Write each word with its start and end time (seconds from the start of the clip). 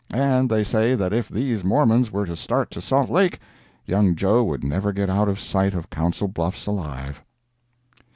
And 0.11 0.49
they 0.49 0.63
say 0.63 0.95
that 0.95 1.13
if 1.13 1.29
these 1.29 1.63
Mormons 1.63 2.11
were 2.11 2.25
to 2.25 2.35
start 2.35 2.71
to 2.71 2.81
Salt 2.81 3.07
Lake, 3.11 3.39
young 3.85 4.15
Joe 4.15 4.43
would 4.45 4.63
never 4.63 4.91
get 4.91 5.11
out 5.11 5.29
of 5.29 5.39
sight 5.39 5.75
of 5.75 5.91
Council 5.91 6.27
Bluffs 6.27 6.65
alive. 6.65 7.21